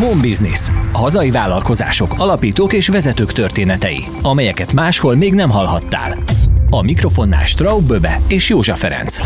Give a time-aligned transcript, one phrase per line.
[0.00, 0.68] Home Business.
[0.92, 6.18] Hazai vállalkozások, alapítók és vezetők történetei, amelyeket máshol még nem hallhattál.
[6.70, 9.18] A mikrofonnál Straub Böbe és Józsa Ferenc.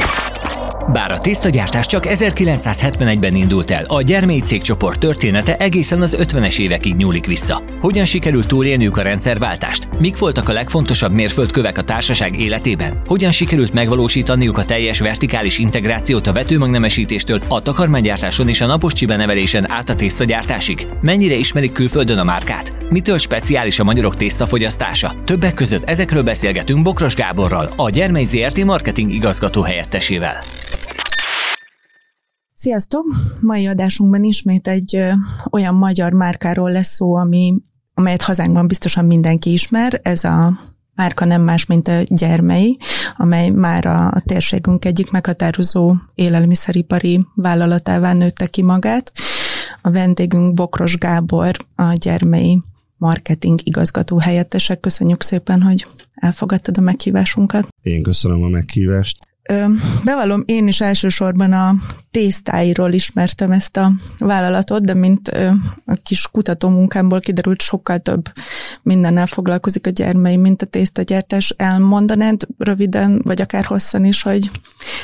[0.92, 6.94] Bár a tésztagyártás csak 1971-ben indult el, a gyermei cégcsoport története egészen az 50-es évekig
[6.94, 7.62] nyúlik vissza.
[7.80, 9.88] Hogyan sikerült túlélniük a rendszerváltást?
[9.98, 13.02] Mik voltak a legfontosabb mérföldkövek a társaság életében?
[13.06, 19.70] Hogyan sikerült megvalósítaniuk a teljes vertikális integrációt a vetőmagnemesítéstől, a takarmánygyártáson és a napos nevelésen
[19.70, 20.86] át a tésztagyártásig?
[21.00, 22.72] Mennyire ismerik külföldön a márkát?
[22.88, 25.14] Mitől speciális a magyarok tésztafogyasztása?
[25.24, 30.36] Többek között ezekről beszélgetünk Bokros Gáborral, a Gyermely ZRT marketing igazgató helyettesével.
[32.64, 33.04] Sziasztok!
[33.40, 35.00] Mai adásunkban ismét egy
[35.50, 37.54] olyan magyar márkáról lesz szó, ami,
[37.94, 40.00] amelyet hazánkban biztosan mindenki ismer.
[40.02, 40.58] Ez a
[40.94, 42.78] márka nem más, mint a Gyermei,
[43.16, 49.12] amely már a térségünk egyik meghatározó élelmiszeripari vállalatává nőtte ki magát.
[49.82, 52.62] A vendégünk Bokros Gábor, a Gyermei
[52.96, 54.80] marketing igazgató helyettesek.
[54.80, 57.68] Köszönjük szépen, hogy elfogadtad a meghívásunkat.
[57.82, 59.32] Én köszönöm a meghívást.
[60.04, 61.74] Bevallom, én is elsősorban a
[62.10, 65.28] tésztáiról ismertem ezt a vállalatot, de mint
[65.84, 68.32] a kis kutatómunkámból kiderült, sokkal több
[68.82, 71.54] mindennel foglalkozik a gyermei, mint a tésztagyártás.
[71.56, 74.50] Elmondanád röviden, vagy akár hosszan is, hogy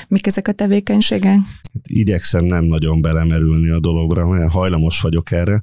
[0.09, 1.39] mik ezek a tevékenységek?
[1.75, 5.63] Hát igyekszem nem nagyon belemerülni a dologra, mert hajlamos vagyok erre,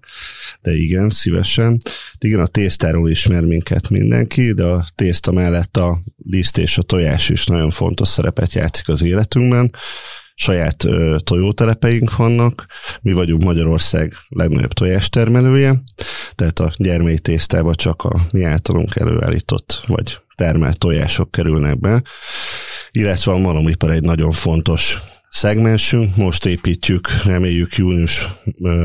[0.61, 1.77] de igen, szívesen.
[2.19, 7.29] Igen, a tésztáról ismer minket mindenki, de a tészta mellett a liszt és a tojás
[7.29, 9.71] is nagyon fontos szerepet játszik az életünkben.
[10.35, 12.65] Saját ö, tojótelepeink vannak,
[13.01, 15.83] mi vagyunk Magyarország legnagyobb tojástermelője,
[16.35, 22.01] tehát a gyermei tésztába csak a mi általunk előállított vagy termelt tojások kerülnek be,
[22.91, 24.97] illetve a malomipar egy nagyon fontos
[25.37, 28.27] szegmensünk, most építjük, reméljük június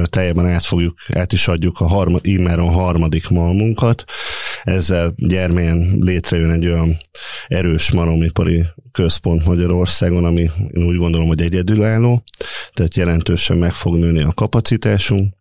[0.04, 2.18] teljében át fogjuk, át is adjuk a harma,
[2.72, 4.04] harmadik malmunkat.
[4.62, 6.96] Ezzel gyermelyen létrejön egy olyan
[7.46, 12.24] erős malomipari központ Magyarországon, ami én úgy gondolom, hogy egyedülálló,
[12.72, 15.34] tehát jelentősen meg fog nőni a kapacitásunk.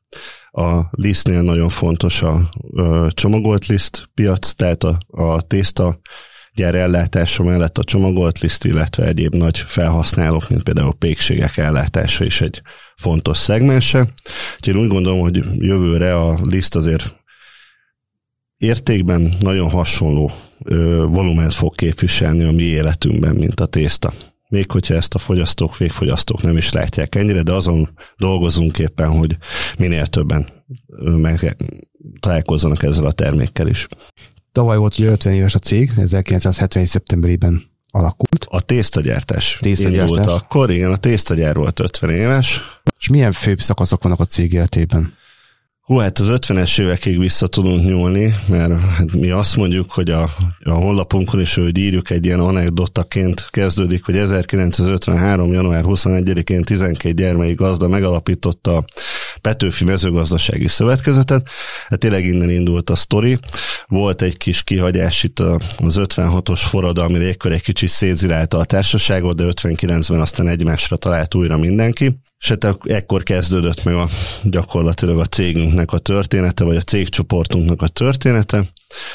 [0.52, 6.00] A lisztnél nagyon fontos a, a csomagolt liszt piac, tehát a, a tészta
[6.56, 12.42] gyár ellátása mellett a csomagolt liszt, illetve egyéb nagy felhasználók, mint például pékségek ellátása is
[12.42, 12.62] egy
[12.96, 14.08] fontos szegmense.
[14.56, 17.16] Úgyhogy úgy gondolom, hogy jövőre a liszt azért
[18.58, 20.32] értékben nagyon hasonló
[20.64, 24.14] ö, volument fog képviselni a mi életünkben, mint a tészta.
[24.50, 29.38] Még hogyha ezt a fogyasztók, végfogyasztók nem is látják ennyire, de azon dolgozunk éppen, hogy
[29.78, 30.48] minél többen
[31.04, 31.58] meg
[32.20, 33.88] találkozzanak ezzel a termékkel is.
[34.52, 36.86] Tavaly volt ugye 50 éves a cég, 1970.
[36.86, 38.46] szeptemberében alakult.
[38.50, 40.10] A tésztagyártás, tésztagyártás.
[40.10, 42.62] indult akkor, igen, a tésztagyár volt 50 éves.
[43.00, 45.14] És milyen főbb szakaszok vannak a cég életében?
[45.92, 50.30] Hú, hát az 50-es évekig vissza tudunk nyúlni, mert hát mi azt mondjuk, hogy a,
[50.64, 55.54] a honlapunkon is, hogy írjuk egy ilyen anekdotaként kezdődik, hogy 1953.
[55.54, 58.86] január 21-én 12 gyermei gazda megalapította a
[59.42, 61.50] Petőfi mezőgazdasági szövetkezetet.
[61.88, 63.38] Hát tényleg innen indult a sztori.
[63.88, 69.44] Volt egy kis kihagyás itt az 56-os forradalmi légkör, egy kicsit szétzilálta a társaságot, de
[69.48, 72.20] 59-ben aztán egymásra talált újra mindenki.
[72.42, 74.08] És hát ekkor kezdődött meg a,
[74.44, 78.64] gyakorlatilag a cégünknek a története, vagy a cégcsoportunknak a története.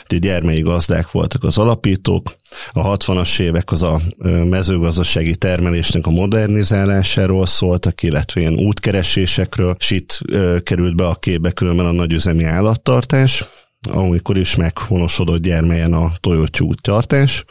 [0.04, 2.36] Ugye gyermei gazdák voltak az alapítók,
[2.72, 4.00] a 60-as évek az a
[4.44, 10.18] mezőgazdasági termelésnek a modernizálásáról szóltak, illetve ilyen útkeresésekről, és itt
[10.62, 13.44] került be a képbe különben a nagyüzemi állattartás,
[13.90, 17.44] amikor is meghonosodott gyermelyen a tojótyú tartás,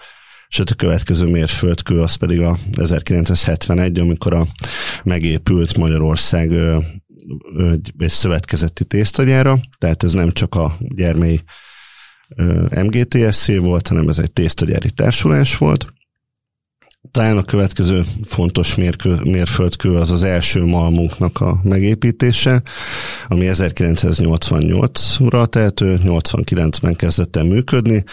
[0.55, 4.45] és a következő mérföldkő az pedig a 1971, amikor a
[5.03, 6.51] megépült Magyarország
[7.97, 11.41] egy szövetkezeti tésztagyára, tehát ez nem csak a gyermei
[12.69, 15.93] MGTSC volt, hanem ez egy tésztagyári társulás volt.
[17.11, 22.61] Talán a következő fontos mérkő, mérföldkő az az első malmunknak a megépítése,
[23.27, 28.03] ami 1988-ra tehető, 89-ben kezdett el működni.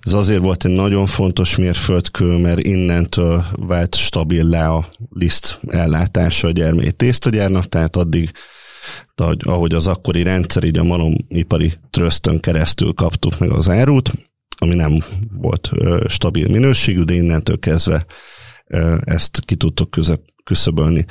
[0.00, 6.50] Ez azért volt egy nagyon fontos mérföldkő, mert innentől vált stabil a liszt ellátása a
[6.50, 8.30] gyermély tésztagyárnak, tehát addig
[9.38, 14.12] ahogy az akkori rendszer, így a malomipari trösztön keresztül kaptuk meg az árut,
[14.56, 18.06] ami nem volt ö, stabil minőségű, de innentől kezdve
[18.66, 21.06] ö, ezt ki tudtuk közep, küszöbölni.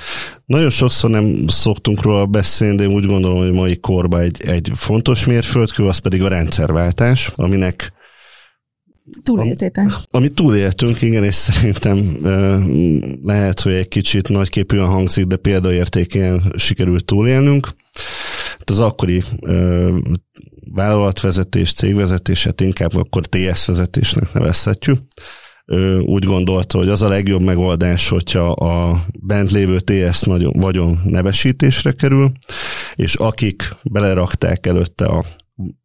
[0.45, 4.71] Nagyon sokszor nem szoktunk róla beszélni, de én úgy gondolom, hogy mai korban egy, egy
[4.75, 7.93] fontos mérföldkő, az pedig a rendszerváltás, aminek
[9.23, 9.85] Túléltétek.
[10.11, 12.17] Ami túléltünk, igen, és szerintem
[13.23, 17.69] lehet, hogy egy kicsit nagyképűen hangzik, de példaértékén sikerült túlélnünk.
[18.65, 19.97] az akkori ö,
[20.71, 24.99] vállalatvezetés, cégvezetését inkább akkor TS vezetésnek nevezhetjük.
[25.65, 31.91] Ő úgy gondolta, hogy az a legjobb megoldás, hogyha a bent lévő TS vagyon nevesítésre
[31.91, 32.31] kerül,
[32.95, 35.25] és akik belerakták előtte a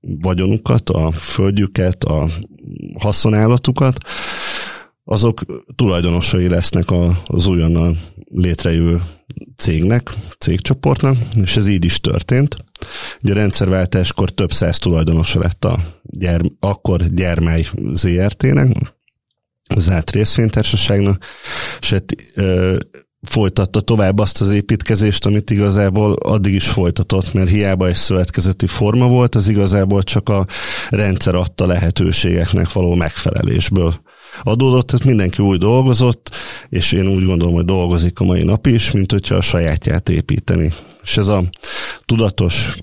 [0.01, 2.29] vagyonukat, a földjüket, a
[2.99, 3.99] haszonállatukat,
[5.05, 5.41] azok
[5.77, 6.85] tulajdonosai lesznek
[7.27, 9.03] az újonnan létrejövő
[9.57, 12.57] cégnek, cégcsoportnak, és ez így is történt.
[13.23, 18.97] Ugye a rendszerváltáskor több száz tulajdonosa lett a gyerm, akkor gyermely ZRT-nek,
[19.77, 21.25] zárt részvénytársaságnak,
[21.81, 22.05] és hát,
[22.35, 22.77] ö,
[23.23, 29.09] folytatta tovább azt az építkezést, amit igazából addig is folytatott, mert hiába egy szövetkezeti forma
[29.09, 30.47] volt, az igazából csak a
[30.89, 34.01] rendszer adta lehetőségeknek való megfelelésből
[34.43, 36.31] adódott, tehát mindenki úgy dolgozott,
[36.69, 40.73] és én úgy gondolom, hogy dolgozik a mai nap is, mint hogyha a sajátját építeni.
[41.09, 41.43] És ez a
[42.05, 42.77] tudatos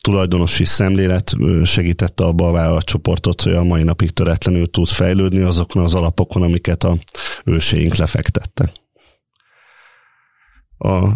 [0.00, 5.94] tulajdonosi szemlélet segítette abba a vállalatcsoportot, hogy a mai napig töretlenül tud fejlődni azokon az
[5.94, 6.96] alapokon, amiket a
[7.44, 8.72] őseink lefektettek.
[10.78, 11.08] A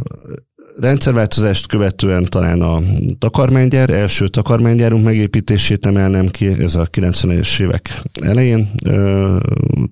[0.76, 2.80] rendszerváltozást követően talán a
[3.18, 9.36] takarmánygyár, első takarmánygyárunk megépítését emelnem ki, ez a 90-es évek elején ö,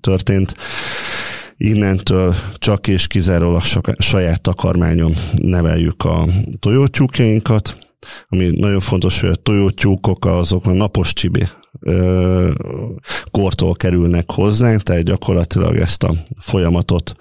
[0.01, 0.55] történt.
[1.63, 3.63] Innentől csak és kizárólag
[3.99, 6.29] saját takarmányon neveljük a
[6.59, 7.79] tojótyúkjainkat,
[8.29, 11.49] ami nagyon fontos, hogy a tojótyúkok azok a napos csibé
[13.31, 17.15] kortól kerülnek hozzánk, tehát gyakorlatilag ezt a folyamatot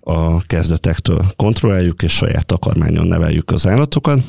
[0.00, 4.20] a kezdetektől kontrolláljuk, és saját takarmányon neveljük az állatokat.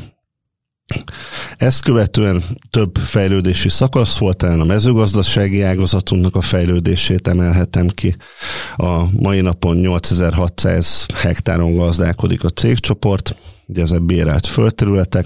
[1.58, 8.16] Ezt követően több fejlődési szakasz volt, talán a mezőgazdasági ágazatunknak a fejlődését emelhetem ki.
[8.76, 13.36] A mai napon 8600 hektáron gazdálkodik a cégcsoport,
[13.68, 15.26] ugye ezek bérelt földterületek.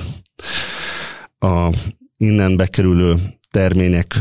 [1.39, 1.69] A
[2.17, 3.15] innen bekerülő
[3.51, 4.15] termények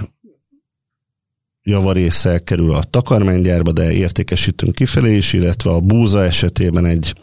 [1.63, 7.15] javarésze kerül a takarmánygyárba, de értékesítünk kifelé is, illetve a búza esetében egy,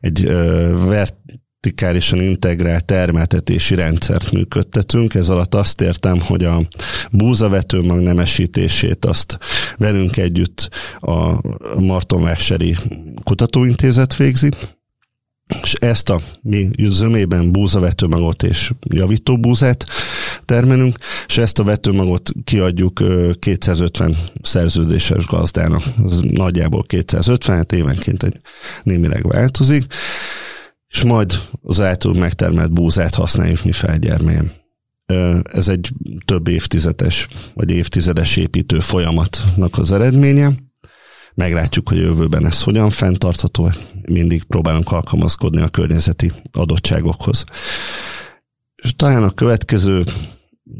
[0.00, 0.24] egy
[1.66, 5.14] vertikálisan integrált termeltetési rendszert működtetünk.
[5.14, 6.60] Ez alatt azt értem, hogy a
[7.10, 9.38] búzavetőmag nemesítését azt
[9.76, 10.68] velünk együtt
[11.00, 11.40] a
[11.80, 12.76] Martonvásári
[13.24, 14.48] Kutatóintézet végzi,
[15.62, 19.86] és ezt a mi zömében búzavetőmagot és javító búzát
[20.44, 20.96] termelünk,
[21.26, 23.02] és ezt a vetőmagot kiadjuk
[23.38, 25.82] 250 szerződéses gazdának.
[26.06, 28.40] Ez nagyjából 250, hát évenként egy
[28.82, 29.84] némileg változik,
[30.88, 34.52] és majd az által megtermelt búzát használjuk mi felgyermelyen.
[35.42, 35.92] Ez egy
[36.24, 40.54] több évtizedes, vagy évtizedes építő folyamatnak az eredménye
[41.36, 43.70] Meglátjuk, hogy jövőben ez hogyan fenntartható.
[44.02, 47.44] Mindig próbálunk alkalmazkodni a környezeti adottságokhoz.
[48.76, 50.04] És talán a következő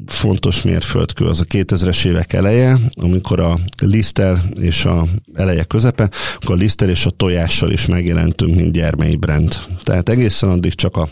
[0.07, 6.55] fontos mérföldkő az a 2000-es évek eleje, amikor a lisztel és a eleje közepe, akkor
[6.55, 9.55] a lisztel és a tojással is megjelentünk, mint gyermei brand.
[9.83, 11.09] Tehát egészen addig csak a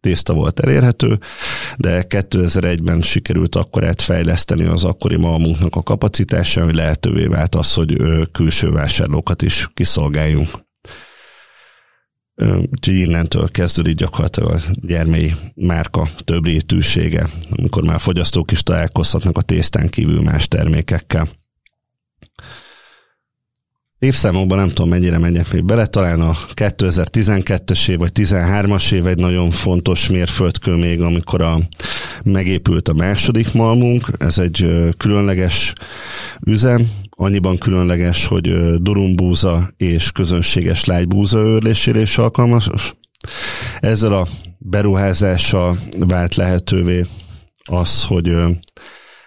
[0.00, 1.18] tészta volt elérhető,
[1.76, 7.96] de 2001-ben sikerült akkorát fejleszteni az akkori malmunknak a kapacitása, hogy lehetővé vált az, hogy
[8.32, 10.63] külső vásárlókat is kiszolgáljunk.
[12.70, 19.42] Úgyhogy innentől kezdődik gyakorlatilag a gyermei márka több rétűsége, amikor már fogyasztók is találkozhatnak a
[19.42, 21.28] tésztán kívül más termékekkel.
[23.98, 29.18] Évszámokban nem tudom mennyire menjek még bele, talán a 2012-es év vagy 13-as év egy
[29.18, 31.58] nagyon fontos mérföldkő még, amikor a,
[32.24, 35.72] megépült a második malmunk, ez egy különleges
[36.46, 42.94] üzem, annyiban különleges, hogy durumbúza és közönséges lágybúza őrlésére is alkalmas.
[43.80, 44.26] Ezzel a
[44.58, 47.04] beruházással vált lehetővé
[47.64, 48.34] az, hogy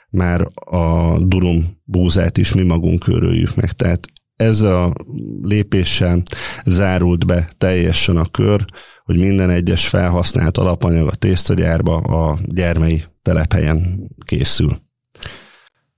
[0.09, 3.71] már a durum búzát is mi magunk őröljük meg.
[3.71, 4.93] Tehát ezzel a
[5.41, 6.23] lépéssel
[6.63, 8.65] zárult be teljesen a kör,
[9.03, 14.86] hogy minden egyes felhasznált alapanyag a tésztagyárba a gyermei telephelyen készül.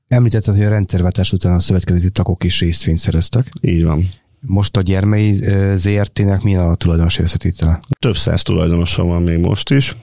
[0.09, 3.51] Említetted, hogy a rendszerváltás után a szövetkezeti tagok is részvényt szereztek.
[3.61, 4.09] Így van.
[4.39, 5.33] Most a gyermei
[5.75, 7.79] ZRT-nek milyen a tulajdonosi összetétele?
[7.99, 9.95] Több száz tulajdonosa van még most is.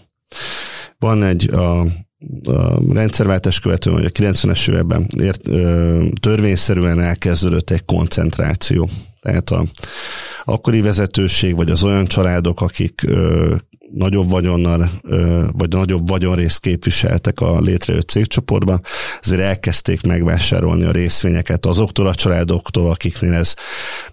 [0.98, 1.86] Van egy a
[2.44, 8.88] a rendszerváltás követően, vagy a 90-es években ért, ö, törvényszerűen elkezdődött egy koncentráció.
[9.20, 9.64] Tehát a
[10.44, 13.54] akkori vezetőség, vagy az olyan családok, akik ö,
[13.92, 14.90] nagyobb vagyonnal,
[15.52, 18.82] vagy nagyobb vagyonrészt képviseltek a létrejött cégcsoportban,
[19.20, 23.54] azért elkezdték megvásárolni a részvényeket azoktól a családoktól, akiknél ez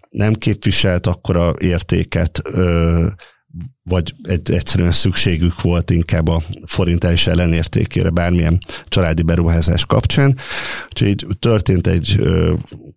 [0.10, 2.42] nem képviselt akkora értéket,
[3.84, 10.38] vagy egy, egyszerűen szükségük volt inkább a forintális ellenértékére bármilyen családi beruházás kapcsán.
[10.89, 12.22] Úgyhogy így történt egy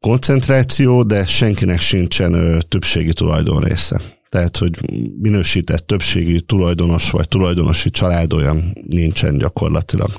[0.01, 4.01] koncentráció, de senkinek sincsen többségi tulajdon része.
[4.37, 4.91] Tehát, hogy
[5.21, 10.11] minősített többségi tulajdonos vagy tulajdonosi család olyan nincsen gyakorlatilag.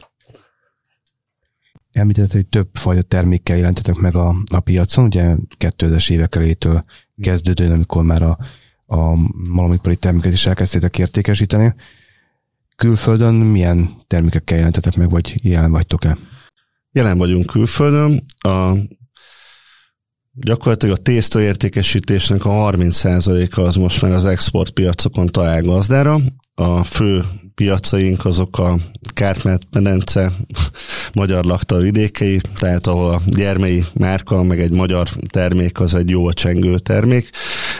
[1.91, 6.83] Említett, hogy több fajta termékkel jelentetek meg a, a piacon, ugye 2000-es évek elétől
[7.21, 8.37] kezdődően, amikor már a,
[8.85, 9.15] a
[9.49, 11.75] malomipari terméket is elkezdtétek értékesíteni.
[12.75, 16.17] Külföldön milyen termékekkel jelentetek meg, vagy jelen vagytok-e?
[16.91, 18.23] Jelen vagyunk külföldön.
[18.37, 18.73] A
[20.39, 26.19] gyakorlatilag a tészta értékesítésnek a 30%-a az most már az exportpiacokon talál gazdára.
[26.55, 27.25] A fő
[27.55, 28.77] piacaink azok a
[29.13, 30.31] Kárpát-medence,
[31.13, 36.31] magyar lakta vidékei, tehát ahol a gyermei márka, meg egy magyar termék, az egy jó
[36.31, 37.29] csengő termék.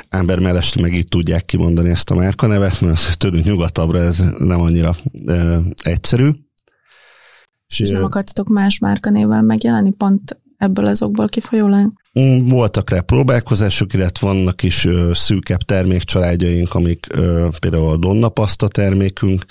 [0.09, 4.61] Ember mellest meg így tudják kimondani ezt a márka nevet, mert tőlünk nyugatabbra ez nem
[4.61, 4.95] annyira
[5.25, 6.29] e, egyszerű.
[7.67, 11.91] És, és nem akartatok más márkanével megjelenni, pont ebből azokból kifolyólag?
[12.43, 17.07] Voltak rá próbálkozások, illetve vannak is szűkebb termékcsaládjaink, amik
[17.59, 19.45] például a Donna pasta termékünk,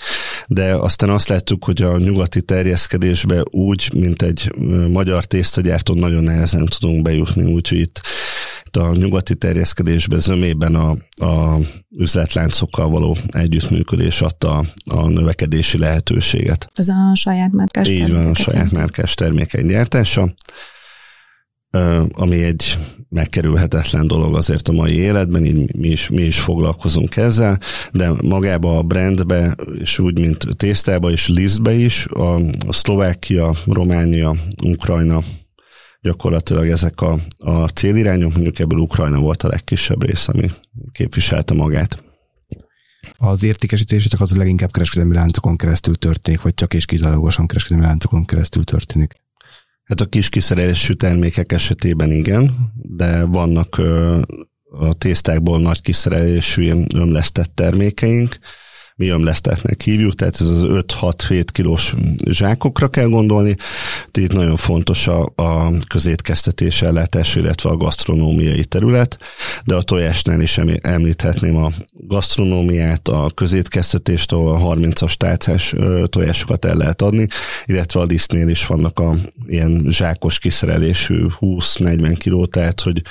[0.47, 4.51] de aztán azt láttuk, hogy a nyugati terjeszkedésbe úgy, mint egy
[4.89, 8.01] magyar tésztagyártó nagyon nehezen tudunk bejutni, úgyhogy itt,
[8.65, 11.59] itt a nyugati terjeszkedésbe zömében a, a
[11.97, 16.71] üzletláncokkal való együttműködés adta a növekedési lehetőséget.
[16.73, 20.33] Ez a saját márkás Így van, a saját márkás termékek gyártása
[22.11, 22.77] ami egy
[23.09, 27.59] megkerülhetetlen dolog azért a mai életben, így mi is, mi is foglalkozunk ezzel,
[27.91, 32.35] de magába a brandbe, és úgy, mint tésztába és lisztbe is, a,
[32.67, 35.21] a Szlovákia, Románia, Ukrajna,
[36.01, 40.49] gyakorlatilag ezek a, a célirányok, mondjuk ebből Ukrajna volt a legkisebb rész, ami
[40.91, 42.03] képviselte magát.
[43.17, 48.63] Az értékesítésetek az leginkább kereskedelmi láncokon keresztül történik, vagy csak és kizárólagosan kereskedelmi láncokon keresztül
[48.63, 49.15] történik?
[49.87, 53.81] Hát a kis kiszerelésű termékek esetében igen, de vannak
[54.79, 58.37] a tésztákból nagy kiszerelésű ömlesztett termékeink,
[58.97, 61.93] mi ömlesztetnek hívjuk, tehát ez az 5-6-7 kilós
[62.29, 63.55] zsákokra kell gondolni.
[64.13, 69.17] Itt nagyon fontos a, a közétkeztetés ellátás, illetve a gasztronómiai terület,
[69.65, 75.75] de a tojásnál is említhetném a gasztronómiát, a közétkeztetést, ahol a 30-as tálcás
[76.05, 77.27] tojásokat el lehet adni,
[77.65, 79.15] illetve a lisztnél is vannak a
[79.47, 83.01] ilyen zsákos kiszerelésű 20-40 kiló, tehát hogy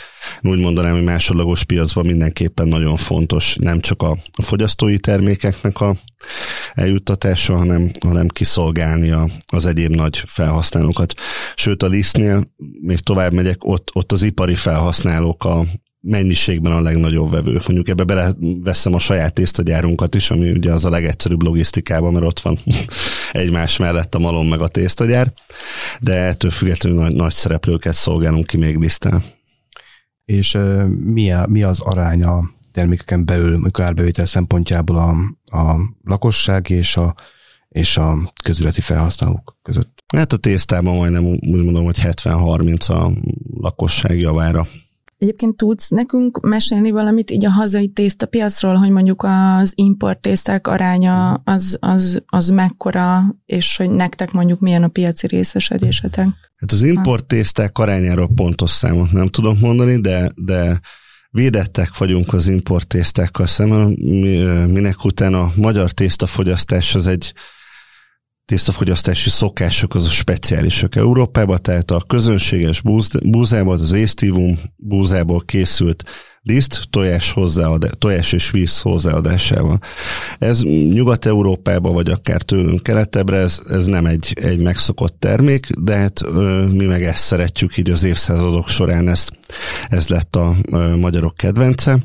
[0.42, 5.96] úgy mondanám, hogy másodlagos piacban mindenképpen nagyon fontos nem csak a fogyasztói termékeknek a
[6.74, 11.14] eljuttatása, hanem, hanem kiszolgálni a, az egyéb nagy felhasználókat.
[11.54, 12.44] Sőt, a lisztnél
[12.80, 15.64] még tovább megyek, ott, ott az ipari felhasználók a
[16.00, 17.66] mennyiségben a legnagyobb vevők.
[17.66, 22.40] Mondjuk ebbe beleveszem a saját tésztagyárunkat is, ami ugye az a legegyszerűbb logisztikában, mert ott
[22.40, 22.58] van
[23.32, 25.32] egymás mellett a malom meg a tésztagyár,
[26.00, 29.22] de ettől függetlenül nagy, nagy szereplőket szolgálunk ki még lisztel.
[30.24, 35.10] És uh, mi, a, mi az aránya termékeken belül, amikor árbevétel szempontjából a,
[35.58, 37.14] a lakosság és a,
[37.68, 40.02] és a közületi felhasználók között?
[40.16, 43.12] Hát a tésztában majdnem úgy mondom, hogy 70-30 a
[43.60, 44.66] lakosság javára.
[45.18, 51.32] Egyébként tudsz nekünk mesélni valamit így a hazai tésztapiacról, hogy mondjuk az import tészták aránya
[51.44, 56.26] az, az, az mekkora, és hogy nektek mondjuk milyen a piaci részesedésetek?
[56.56, 60.80] Hát az import tészták arányáról pontos számot nem tudom mondani, de, de
[61.36, 63.88] védettek vagyunk az import tésztákkal szemben,
[64.70, 67.32] minek után a magyar tésztafogyasztás az egy
[68.44, 72.82] tésztafogyasztási szokások az a speciálisok Európában, tehát a közönséges
[73.24, 76.04] búzából, az észtívum búzából készült
[76.46, 79.78] liszt tojás, hozzáad, tojás és víz hozzáadásával.
[80.38, 86.20] Ez Nyugat-Európában, vagy akár tőlünk keletebbre, ez, ez nem egy, egy megszokott termék, de hát
[86.72, 89.28] mi meg ezt szeretjük így az évszázadok során, ez,
[89.88, 90.56] ez lett a
[90.96, 91.98] magyarok kedvence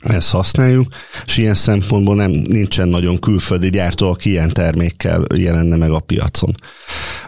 [0.00, 0.86] ezt használjuk,
[1.26, 6.54] és ilyen szempontból nem nincsen nagyon külföldi gyártó, aki ilyen termékkel jelenne meg a piacon.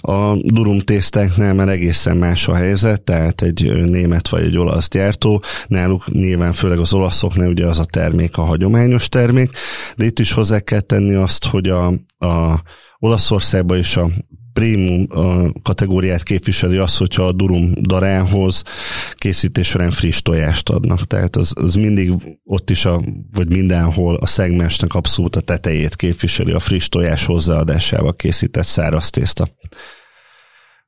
[0.01, 5.43] A durum tésztáknál már egészen más a helyzet, tehát egy német vagy egy olasz gyártó,
[5.67, 9.51] náluk nyilván főleg az olaszoknál ugye az a termék a hagyományos termék,
[9.97, 11.87] de itt is hozzá kell tenni azt, hogy a,
[12.19, 12.63] a
[12.99, 14.11] Olaszországban is a
[14.53, 15.07] prémium
[15.63, 18.63] kategóriát képviseli az, hogyha a durum darához
[19.15, 21.07] készítés friss tojást adnak.
[21.07, 22.13] Tehát az, az mindig
[22.45, 23.01] ott is, a,
[23.33, 29.49] vagy mindenhol a szegmensnek abszolút a tetejét képviseli a friss tojás hozzáadásával készített száraz tészta.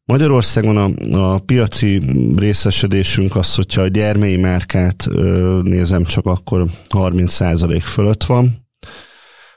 [0.05, 0.89] Magyarországon a,
[1.33, 2.01] a piaci
[2.37, 8.65] részesedésünk az, hogyha a gyermei márkát ö, nézem, csak akkor 30% fölött van,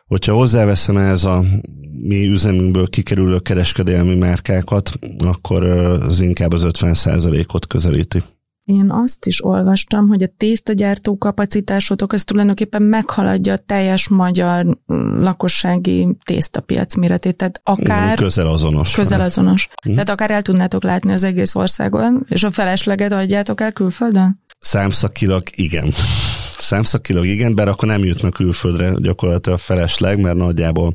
[0.08, 1.44] Hogyha hozzáveszem ez a
[2.00, 8.24] mi üzemünkből kikerülő kereskedelmi márkákat, akkor az inkább az 50%-ot közelíti.
[8.68, 15.22] Én azt is olvastam, hogy a tésztagyártó kapacitásotok az tulajdonképpen meghaladja a teljes magyar mm,
[15.22, 18.16] lakossági tésztapiac méretét, tehát akár...
[18.16, 18.96] Közel azonos.
[18.96, 19.70] Közel azonos.
[19.84, 19.92] Hm.
[19.92, 24.42] Tehát akár el tudnátok látni az egész országon, és a felesleget adjátok el külföldön?
[24.60, 25.92] Számszakilag igen.
[26.58, 30.94] Számszakilag igen, bár akkor nem jutnak külföldre gyakorlatilag felesleg, mert nagyjából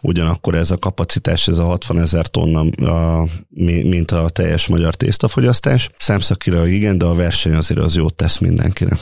[0.00, 2.60] ugyanakkor ez a kapacitás, ez a 60 ezer tonna,
[2.92, 3.28] a,
[3.64, 5.90] mint a teljes magyar tésztafogyasztás.
[5.98, 8.98] Számszakilag igen, de a verseny azért az jót tesz mindenkinek.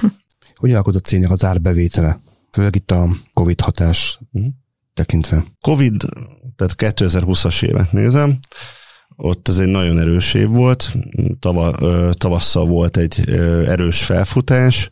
[0.60, 2.20] Hogyan alakult a cégnek az árbevétele?
[2.52, 4.52] Főleg itt a Covid hatás uh-huh.
[4.94, 5.44] tekintve.
[5.60, 6.04] Covid,
[6.56, 8.38] tehát 2020-as évet nézem,
[9.16, 10.92] ott ez egy nagyon erős év volt,
[11.38, 11.74] Tava,
[12.12, 13.30] tavasszal volt egy
[13.66, 14.90] erős felfutás,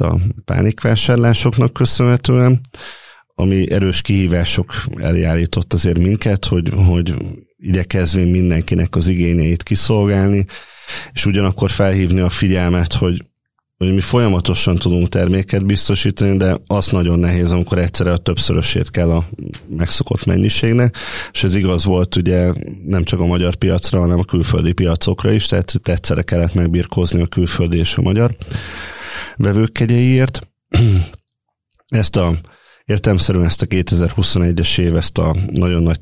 [0.00, 2.60] a pánikvásárlásoknak köszönhetően,
[3.38, 7.14] ami erős kihívások eljállított azért minket, hogy, hogy
[7.58, 10.44] igyekezvén mindenkinek az igényeit kiszolgálni,
[11.12, 13.22] és ugyanakkor felhívni a figyelmet, hogy,
[13.76, 19.10] hogy mi folyamatosan tudunk terméket biztosítani, de az nagyon nehéz, amikor egyszerre a többszörösét kell
[19.10, 19.28] a
[19.76, 20.96] megszokott mennyiségnek,
[21.32, 22.52] és ez igaz volt ugye
[22.86, 27.26] nem csak a magyar piacra, hanem a külföldi piacokra is, tehát egyszerre kellett megbirkózni a
[27.26, 28.36] külföldi és a magyar
[29.36, 30.48] vevőkegyeiért.
[31.88, 32.34] Ezt a
[32.86, 36.00] értelmszerűen ezt a 2021-es év, ezt a nagyon nagy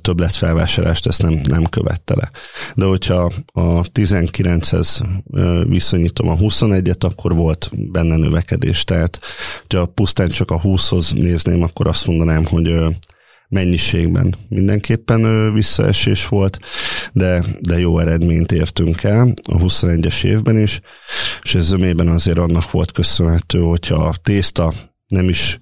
[0.00, 2.30] többletfelvásárlást, ezt nem, nem követte le.
[2.74, 5.06] De hogyha a 19-hez
[5.68, 8.84] viszonyítom a 21-et, akkor volt benne növekedés.
[8.84, 9.20] Tehát,
[9.60, 12.74] hogyha pusztán csak a 20-hoz nézném, akkor azt mondanám, hogy
[13.48, 16.58] mennyiségben mindenképpen visszaesés volt,
[17.12, 20.80] de, de jó eredményt értünk el a 21-es évben is,
[21.42, 24.72] és ez zömében azért annak volt köszönhető, hogyha a tészta
[25.06, 25.58] nem is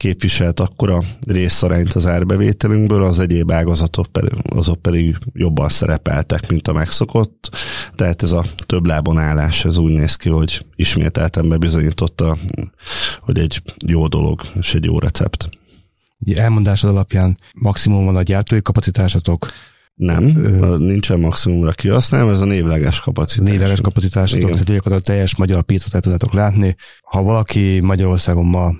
[0.00, 6.72] képviselt akkora részarányt az árbevételünkből, az egyéb ágazatok pedig, azok pedig jobban szerepeltek, mint a
[6.72, 7.50] megszokott.
[7.94, 12.38] Tehát ez a több lábon állás, ez úgy néz ki, hogy ismételten bebizonyította,
[13.20, 15.59] hogy egy jó dolog és egy jó recept.
[16.34, 19.48] Elmondásod alapján maximum van a gyártói kapacitásatok,
[19.94, 23.48] nem, Ö, nincsen maximumra kihasználva, ez a névleges kapacitás.
[23.48, 26.76] Névleges kapacitásotok, tehát gyakorlatilag a teljes magyar piacot el tudnátok látni.
[27.02, 28.74] Ha valaki Magyarországon ma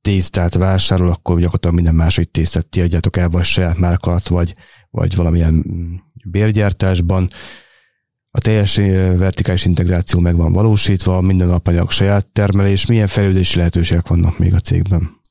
[0.00, 4.54] tésztát vásárol, akkor gyakorlatilag minden második tésztát ti adjátok el, vagy saját márka alatt, vagy,
[4.90, 5.64] vagy valamilyen
[6.24, 7.30] bérgyártásban.
[8.30, 8.76] A teljes
[9.16, 12.86] vertikális integráció meg van valósítva, minden alapanyag saját termelés.
[12.86, 15.22] Milyen fejlődési lehetőségek vannak még a cégben?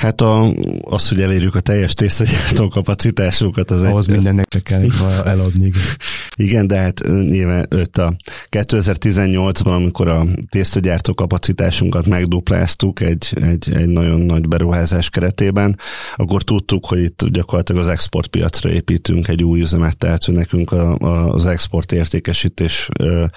[0.00, 4.86] Hát a, az, hogy elérjük a teljes tésztagyártó kapacitásunkat, az Ahhoz egy, mindennek csak kell
[5.24, 5.72] eladni.
[6.34, 8.16] Igen, de hát nyilván öt a
[8.50, 15.78] 2018-ban, amikor a tésztagyártó kapacitásunkat megdupláztuk egy, egy, egy nagyon nagy beruházás keretében,
[16.16, 20.96] akkor tudtuk, hogy itt gyakorlatilag az exportpiacra építünk egy új üzemet, tehát hogy nekünk a,
[20.96, 23.30] a, az export értékesítésre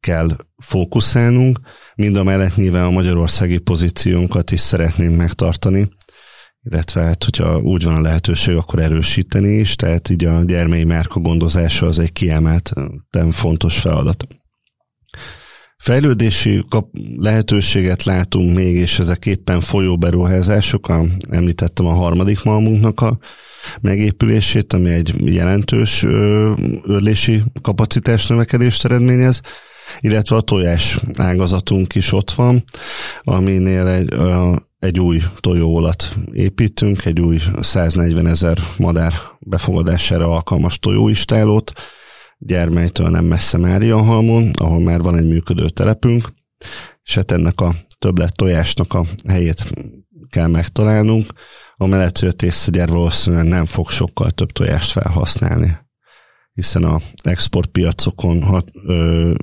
[0.00, 1.60] kell fókuszálnunk,
[2.00, 5.88] mind a mellett nyilván a magyarországi pozíciónkat is szeretném megtartani,
[6.62, 11.20] illetve hát, hogyha úgy van a lehetőség, akkor erősíteni is, tehát így a gyermei márka
[11.20, 14.26] gondozása az egy kiemelten fontos feladat.
[15.76, 20.88] Fejlődési kap- lehetőséget látunk még, és ezek éppen folyó beruházások.
[20.88, 23.18] A, említettem a harmadik malmunknak a
[23.80, 26.02] megépülését, ami egy jelentős
[26.82, 29.40] örlési kapacitás növekedést eredményez
[30.00, 32.64] illetve a tojás ágazatunk is ott van,
[33.22, 34.14] aminél egy,
[34.78, 41.72] egy új tojóolat építünk, egy új 140 ezer madár befogadására alkalmas tojóistálót,
[42.38, 46.32] gyermelytől nem messze Máriahalmon, ahol már van egy működő telepünk,
[47.02, 49.72] és hát ennek a többlet tojásnak a helyét
[50.30, 51.32] kell megtalálnunk,
[51.76, 55.78] amellett, hogy a tésztagyár valószínűleg nem fog sokkal több tojást felhasználni
[56.52, 59.34] hiszen a exportpiacokon hat, ö,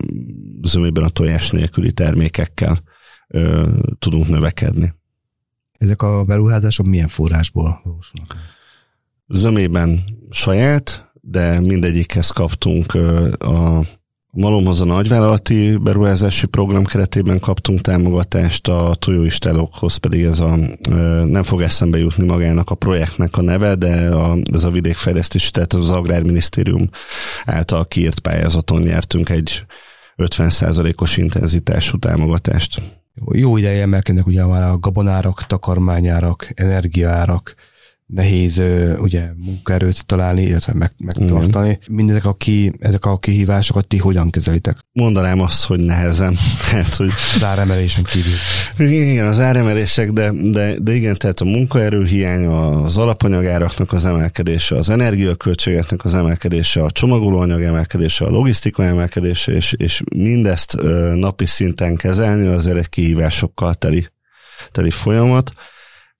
[0.62, 2.84] zömében a tojás nélküli termékekkel
[3.28, 4.94] ö, tudunk növekedni.
[5.78, 8.36] Ezek a beruházások milyen forrásból valósulnak?
[9.28, 12.94] Zömében saját, de mindegyikhez kaptunk
[13.40, 13.86] a
[14.40, 20.58] Malomhoz a nagyvállalati beruházási program keretében kaptunk támogatást, a tojóistálókhoz pedig ez a,
[21.26, 25.74] nem fog eszembe jutni magának a projektnek a neve, de a, ez a vidékfejlesztési, tehát
[25.74, 26.90] az Agrárminisztérium
[27.46, 29.66] által kiírt pályázaton nyertünk egy
[30.18, 32.82] 50%-os intenzitású támogatást.
[33.32, 37.56] Jó ideje emelkednek ugye már a gabonárak, takarmányárak, energiaárak,
[38.08, 38.62] nehéz
[38.98, 41.68] ugye munkaerőt találni, illetve meg, megtartani.
[41.68, 41.80] Igen.
[41.90, 44.78] Mindezek a, ki, ezek a kihívásokat ti hogyan kezelitek?
[44.92, 46.36] Mondanám azt, hogy nehezen.
[46.72, 47.10] hát, hogy...
[47.36, 48.34] Az áremelésen kívül.
[48.98, 54.76] Igen, az áremelések, de, de, de igen, tehát a munkaerő hiány, az alapanyagáraknak az emelkedése,
[54.76, 60.78] az energiaköltségeknek az emelkedése, a csomagolóanyag emelkedése, a logisztika emelkedése, és, és mindezt
[61.14, 64.08] napi szinten kezelni azért egy kihívásokkal teli,
[64.72, 65.54] teli folyamat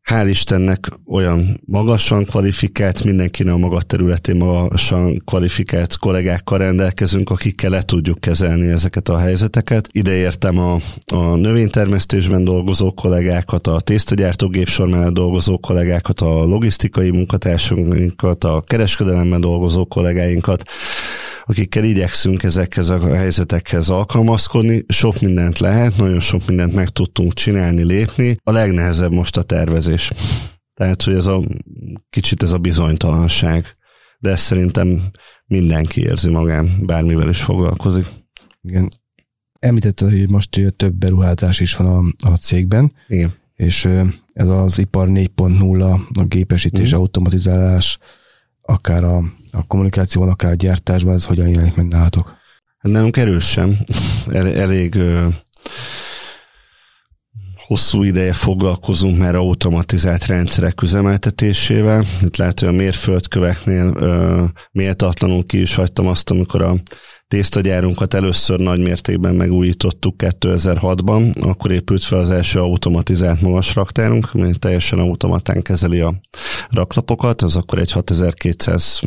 [0.08, 7.82] hál' Istennek olyan magasan kvalifikált, mindenkinek a maga területén magasan kvalifikált kollégákkal rendelkezünk, akikkel le
[7.82, 9.88] tudjuk kezelni ezeket a helyzeteket.
[9.92, 17.10] Ide értem a, a növénytermesztésben dolgozó kollégákat, a tésztagyártó gépsor mellett dolgozó kollégákat, a logisztikai
[17.10, 20.64] munkatársunkat, a kereskedelemben dolgozó kollégáinkat,
[21.48, 24.84] akikkel igyekszünk ezekhez a helyzetekhez alkalmazkodni.
[24.88, 28.38] Sok mindent lehet, nagyon sok mindent meg tudtunk csinálni, lépni.
[28.44, 30.12] A legnehezebb most a tervezés.
[30.74, 31.44] Tehát, hogy ez a
[32.10, 33.76] kicsit ez a bizonytalanság.
[34.20, 35.02] De ezt szerintem
[35.46, 38.06] mindenki érzi magán, bármivel is foglalkozik.
[38.62, 38.90] Igen.
[39.60, 42.94] Említette, hogy most több beruházás is van a, a cégben.
[43.08, 43.34] Igen.
[43.56, 43.86] És
[44.34, 46.98] ez az ipar 4.0, a gépesítés, mm.
[46.98, 48.00] automatizálás,
[48.68, 49.18] akár a,
[49.52, 52.36] a kommunikációban, akár a gyártásban, ez hogyan jelenik meg nálatok?
[52.82, 53.78] Nálunk erősen,
[54.32, 55.28] El, elég ö,
[57.56, 62.04] hosszú ideje foglalkozunk már automatizált rendszerek üzemeltetésével.
[62.22, 66.76] Itt lehet, hogy a mérföldköveknél ö, méltatlanul ki is hagytam azt, amikor a
[67.28, 74.56] tésztagyárunkat először nagy mértékben megújítottuk 2006-ban, akkor épült fel az első automatizált magas raktárunk, ami
[74.60, 76.14] teljesen automatán kezeli a
[76.70, 79.02] raklapokat, az akkor egy 6200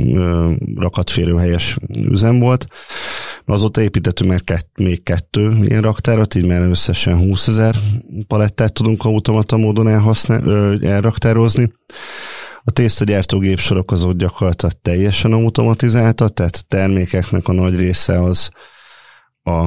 [0.76, 2.66] rakatférőhelyes üzem volt.
[3.44, 7.74] Azóta építettünk meg még kettő ilyen raktárat, így már összesen 20 ezer
[8.26, 11.72] palettát tudunk automata módon elhasznál, elraktározni.
[12.64, 18.50] A tésztagyártó sorok azok gyakorlatilag teljesen automatizáltak, tehát termékeknek a nagy része az
[19.44, 19.66] a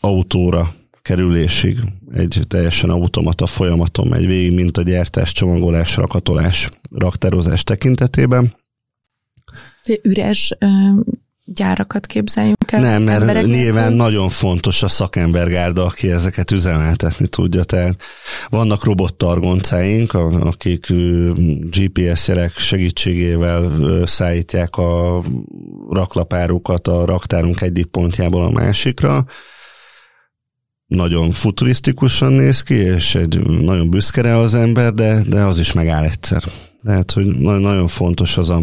[0.00, 1.78] autóra kerülésig
[2.12, 8.52] egy teljesen automata folyamaton megy végig, mint a gyártás, csomagolás, rakatolás, raktározás tekintetében.
[10.02, 10.56] Üres
[11.44, 12.63] gyárakat képzeljünk el?
[12.70, 13.96] Nem, mert nyilván hogy...
[13.96, 17.64] nagyon fontos a szakembergárda, aki ezeket üzemeltetni tudja.
[17.64, 17.96] Tehát
[18.48, 20.86] vannak robottargoncáink, akik
[21.70, 23.72] GPS jelek segítségével
[24.06, 25.22] szállítják a
[25.90, 29.24] raklapárukat a raktárunk egyik pontjából a másikra.
[30.86, 36.04] Nagyon futurisztikusan néz ki, és egy nagyon büszke az ember, de, de az is megáll
[36.04, 36.42] egyszer.
[36.84, 38.62] Tehát, hogy nagyon fontos az a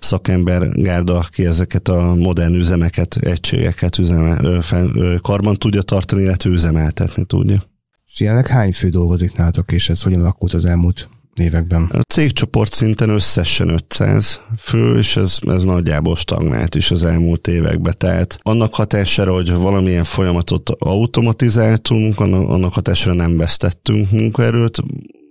[0.00, 4.90] szakembergárda, aki ezeket a modern üzemeket, egységeket üzemel, fel,
[5.22, 7.70] karban tudja tartani, illetve üzemeltetni tudja.
[8.06, 11.82] És jelenleg hány fő dolgozik nálatok, és ez hogyan alakult az elmúlt években?
[11.82, 17.94] A cégcsoport szinten összesen 500 fő, és ez, ez nagyjából stagnált is az elmúlt években.
[17.98, 24.82] Tehát annak hatására, hogy valamilyen folyamatot automatizáltunk, annak, annak hatására nem vesztettünk munkaerőt,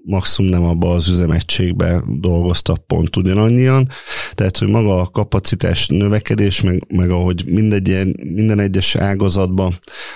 [0.04, 3.90] maximum nem abba az üzemegységbe dolgoztak pont ugyanannyian,
[4.32, 9.74] tehát hogy maga a kapacitás növekedés, meg, meg ahogy mindegy, minden egyes ágazatban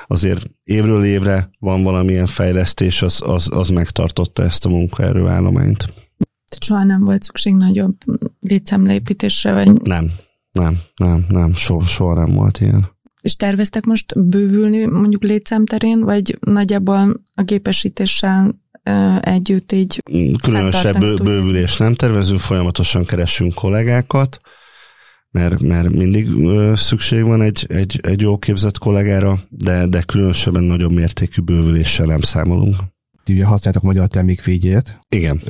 [0.08, 5.94] azért évről évre van valamilyen fejlesztés, az, az, az megtartotta ezt a munkaerőállományt.
[6.60, 7.96] Soha nem volt szükség nagyobb
[8.40, 9.54] létszámleépítésre?
[9.54, 9.82] Vagy...
[9.82, 10.12] Nem,
[10.52, 12.94] nem, nem, nem, soha, soha nem volt ilyen.
[13.22, 18.56] És terveztek most bővülni mondjuk létszámterén, vagy nagyjából a gépesítéssel
[19.20, 20.04] együtt így
[20.44, 24.40] Különösebb bő, bővülés nem tervezünk, folyamatosan keresünk kollégákat,
[25.32, 26.28] mert, mert mindig
[26.76, 32.22] szükség van egy, egy, egy jó képzett kollégára, de, de különösebben nagyobb mértékű bővüléssel nem
[32.22, 32.76] számolunk.
[33.24, 34.98] Ti ugye használtak magyar termékvédjegyet.
[35.10, 35.42] Igen.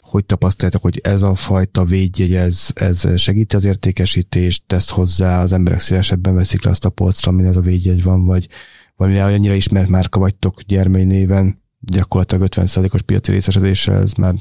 [0.00, 5.52] Hogy tapasztaljátok, hogy ez a fajta védjegy, ez, ez segíti az értékesítést, tesz hozzá, az
[5.52, 8.48] emberek szívesebben veszik le azt a polcra, amin ez a védjegy van, vagy,
[8.96, 14.34] vagy annyira ismert márka vagytok gyermely néven, gyakorlatilag 50%-os piaci részesedéssel ez már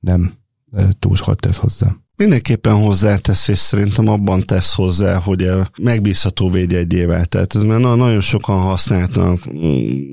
[0.00, 0.32] nem
[0.98, 1.96] túl sokat tesz hozzá.
[2.16, 5.50] Mindenképpen hozzátesz, és szerintem abban tesz hozzá, hogy
[5.82, 7.24] megbízható védjegyével.
[7.24, 9.38] Tehát ez már nagyon sokan használtak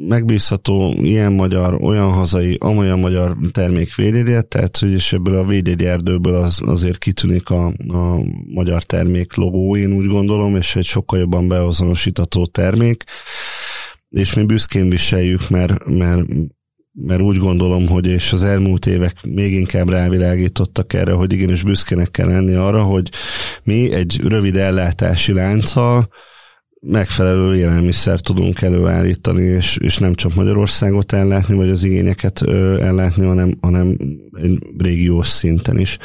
[0.08, 6.36] megbízható ilyen magyar, olyan hazai, amolyan magyar termék védjegyet, tehát hogy és ebből a védjegyerdőből
[6.36, 11.48] az, azért kitűnik a, a magyar termék logó, én úgy gondolom, és egy sokkal jobban
[11.48, 13.04] beazonosítható termék
[14.10, 16.22] és mi büszkén viseljük, mert, mert
[17.02, 22.12] mert úgy gondolom, hogy és az elmúlt évek még inkább rávilágítottak erre, hogy igenis büszkének
[22.12, 23.10] kell lenni arra, hogy
[23.64, 26.10] mi egy rövid ellátási lánccal
[26.82, 33.26] megfelelő élelmiszer tudunk előállítani, és, és nem csak Magyarországot ellátni, vagy az igényeket ö, ellátni,
[33.26, 33.98] hanem, hanem
[34.42, 35.98] egy régiós szinten is.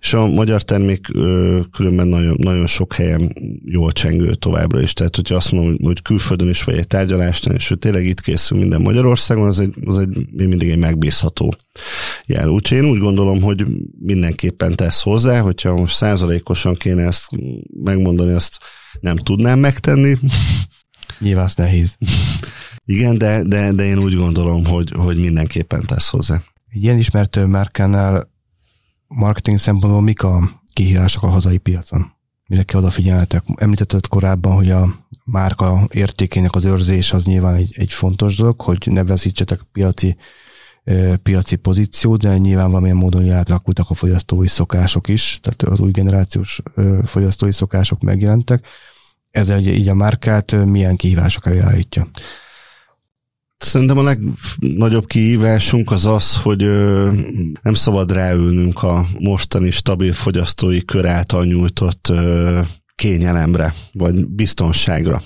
[0.00, 3.32] És a magyar termék ö, különben nagyon, nagyon sok helyen
[3.64, 4.92] jól csengő továbbra is.
[4.92, 8.58] Tehát, hogyha azt mondom, hogy külföldön is, vagy egy tárgyalástán, és hogy tényleg itt készül
[8.58, 11.56] minden Magyarországon, az egy, az egy mindig egy megbízható
[12.26, 12.48] jel.
[12.48, 13.64] Úgyhogy én úgy gondolom, hogy
[14.00, 17.28] mindenképpen tesz hozzá, hogyha most százalékosan kéne ezt
[17.82, 18.58] megmondani, azt
[19.00, 20.18] nem tudnám megtenni.
[21.18, 21.96] Nyilván az nehéz.
[22.84, 26.42] Igen, de, de, de én úgy gondolom, hogy, hogy mindenképpen tesz hozzá.
[26.68, 28.30] Egy ilyen ismert márkánál
[29.06, 32.12] marketing szempontból mik a kihívások a hazai piacon?
[32.46, 33.42] Mire kell odafigyelnetek?
[33.54, 38.86] Említetted korábban, hogy a márka értékének az őrzés az nyilván egy, egy fontos dolog, hogy
[38.90, 40.16] ne veszítsetek piaci
[41.22, 46.60] piaci pozíciót, de nyilván valamilyen módon átalakultak a fogyasztói szokások is, tehát az új generációs
[47.04, 48.66] fogyasztói szokások megjelentek.
[49.30, 52.08] Ezzel így a márkát milyen kihívások elé állítja?
[53.58, 56.62] Szerintem a legnagyobb kihívásunk az az, hogy
[57.62, 62.12] nem szabad ráülnünk a mostani stabil fogyasztói kör által nyújtott
[62.94, 65.22] kényelemre, vagy biztonságra.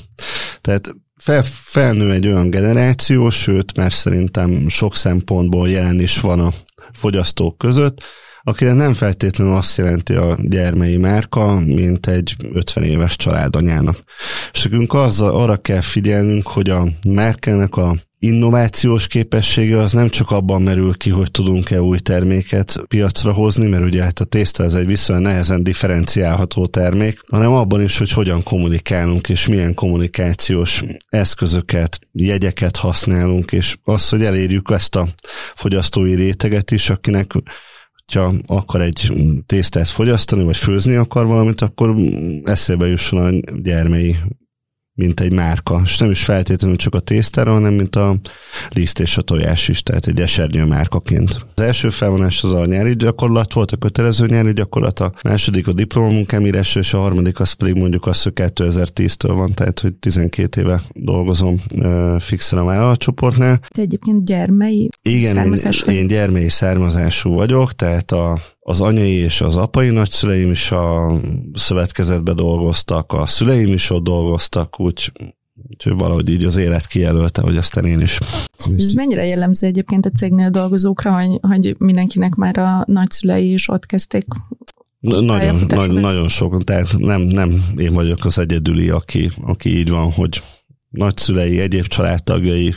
[0.61, 6.50] Tehát fel, felnő egy olyan generáció, sőt, mert szerintem sok szempontból jelen is van a
[6.92, 8.02] fogyasztók között,
[8.42, 14.04] akire nem feltétlenül azt jelenti a gyermei márka, mint egy 50 éves családanyának.
[14.52, 20.30] És nekünk azzal, arra kell figyelnünk, hogy a márkának a innovációs képessége az nem csak
[20.30, 24.74] abban merül ki, hogy tudunk-e új terméket piacra hozni, mert ugye hát a tészta ez
[24.74, 31.98] egy viszonylag nehezen differenciálható termék, hanem abban is, hogy hogyan kommunikálunk, és milyen kommunikációs eszközöket,
[32.12, 35.08] jegyeket használunk, és az, hogy elérjük ezt a
[35.54, 37.32] fogyasztói réteget is, akinek
[38.12, 39.12] ha akar egy
[39.46, 41.94] tésztát fogyasztani, vagy főzni akar valamit, akkor
[42.44, 44.16] eszébe jusson a gyermei
[44.94, 48.16] mint egy márka, és nem is feltétlenül csak a tésztára, hanem mint a
[48.68, 51.46] liszt és a tojás is, tehát egy esernyő márkaként.
[51.55, 55.72] Az első felvonás az a nyári gyakorlat volt, a kötelező nyári gyakorlat, a második a
[55.72, 60.61] diplomamunkám írás, és a harmadik az pedig mondjuk az, hogy 2010-től van, tehát hogy 12
[60.61, 63.61] éve dolgozom uh, fixen a vállalatcsoportnál.
[63.68, 69.57] Te egyébként gyermei Igen, én, én gyermei származású vagyok, tehát a az anyai és az
[69.57, 71.18] apai nagyszüleim is a
[71.55, 75.12] szövetkezetbe dolgoztak, a szüleim is ott dolgoztak, úgy,
[75.68, 78.18] úgyhogy valahogy így az élet kijelölte, hogy aztán én is.
[78.79, 83.87] Ez mennyire jellemző egyébként a cégnél dolgozókra, hogy, hogy mindenkinek már a nagyszülei is ott
[83.87, 84.25] kezdték
[85.03, 90.12] nagyon, nagyon, nagyon sok, tehát nem, nem én vagyok az egyedüli, aki, aki így van,
[90.12, 90.42] hogy
[90.90, 92.75] nagyszülei, egyéb családtagjai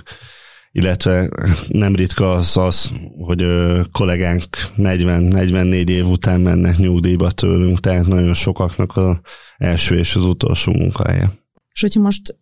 [0.76, 1.30] illetve
[1.68, 3.46] nem ritka az az, hogy
[3.92, 4.44] kollégánk
[4.78, 9.16] 40-44 év után mennek nyugdíjba tőlünk, tehát nagyon sokaknak az
[9.58, 11.32] első és az utolsó munkahelye.
[11.74, 12.38] És hogyha most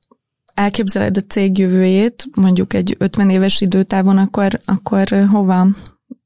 [0.54, 5.67] elképzeled a cég jövőjét, mondjuk egy 50 éves időtávon, akkor, akkor hova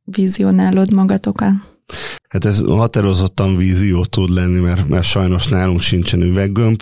[0.03, 1.53] vizionálod magatokat?
[2.29, 6.81] Hát ez határozottan vízió tud lenni, mert, mert sajnos nálunk sincsen üveggömb,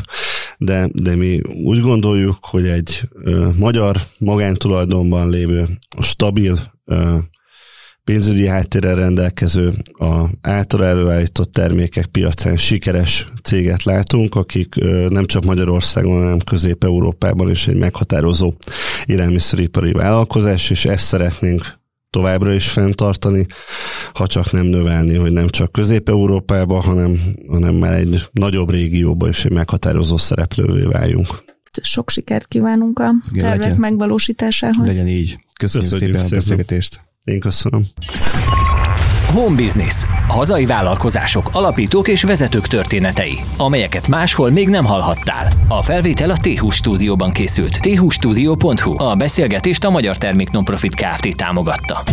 [0.58, 5.68] de, de mi úgy gondoljuk, hogy egy ö, magyar magántulajdonban lévő,
[6.02, 7.18] stabil ö,
[8.06, 14.76] pénzügyi háttérrel rendelkező, a által előállított termékek piacán sikeres céget látunk, akik
[15.10, 18.54] nem csak Magyarországon, hanem Közép-Európában is egy meghatározó
[19.06, 21.64] élelmiszeripari vállalkozás, és ezt szeretnénk
[22.16, 23.46] továbbra is fenntartani,
[24.14, 29.46] ha csak nem növelni, hogy nem csak Közép-Európában, hanem, hanem már egy nagyobb régióba is
[29.46, 31.44] egy meghatározó szereplővé váljunk.
[31.82, 34.88] Sok sikert kívánunk a tervek legyen, megvalósításához.
[34.88, 35.40] Legyen így.
[35.60, 37.00] Köszönjük, Köszönjük szépen, szépen a beszélgetést.
[37.24, 37.84] Én köszönöm.
[39.34, 40.04] Home Business.
[40.28, 45.48] Hazai vállalkozások, alapítók és vezetők történetei, amelyeket máshol még nem hallhattál.
[45.68, 47.80] A felvétel a t stúdióban készült.
[47.80, 49.04] thstudio.hu.
[49.04, 51.36] A beszélgetést a Magyar Termék Nonprofit Kft.
[51.36, 52.04] támogatta.